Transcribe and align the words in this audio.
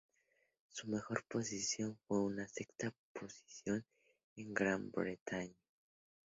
Su 0.69 0.87
mejor 0.87 1.23
posición 1.27 1.95
fue 2.07 2.21
una 2.21 2.47
sexta 2.47 2.91
posición 3.13 3.85
en 4.35 4.51
Gran 4.51 4.89
Bretaña. 4.89 5.53